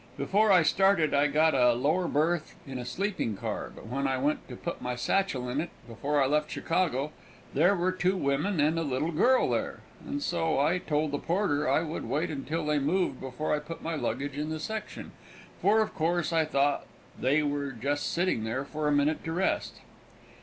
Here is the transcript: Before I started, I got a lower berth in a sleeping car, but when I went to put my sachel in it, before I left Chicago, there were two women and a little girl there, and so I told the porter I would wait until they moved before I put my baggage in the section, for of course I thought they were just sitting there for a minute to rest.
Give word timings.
Before 0.17 0.51
I 0.51 0.63
started, 0.63 1.13
I 1.13 1.27
got 1.27 1.53
a 1.53 1.73
lower 1.73 2.07
berth 2.07 2.55
in 2.65 2.79
a 2.79 2.85
sleeping 2.85 3.37
car, 3.37 3.69
but 3.75 3.85
when 3.85 4.07
I 4.07 4.17
went 4.17 4.49
to 4.49 4.55
put 4.55 4.81
my 4.81 4.95
sachel 4.95 5.47
in 5.47 5.61
it, 5.61 5.69
before 5.87 6.19
I 6.19 6.25
left 6.25 6.49
Chicago, 6.49 7.11
there 7.53 7.75
were 7.75 7.91
two 7.91 8.17
women 8.17 8.59
and 8.59 8.79
a 8.79 8.81
little 8.81 9.11
girl 9.11 9.51
there, 9.51 9.81
and 10.03 10.19
so 10.23 10.59
I 10.59 10.79
told 10.79 11.11
the 11.11 11.19
porter 11.19 11.69
I 11.69 11.81
would 11.83 12.05
wait 12.05 12.31
until 12.31 12.65
they 12.65 12.79
moved 12.79 13.19
before 13.21 13.53
I 13.53 13.59
put 13.59 13.83
my 13.83 13.95
baggage 13.95 14.33
in 14.35 14.49
the 14.49 14.59
section, 14.59 15.11
for 15.61 15.81
of 15.81 15.93
course 15.93 16.33
I 16.33 16.45
thought 16.45 16.87
they 17.19 17.43
were 17.43 17.71
just 17.71 18.11
sitting 18.11 18.43
there 18.43 18.65
for 18.65 18.87
a 18.87 18.91
minute 18.91 19.23
to 19.25 19.31
rest. 19.31 19.81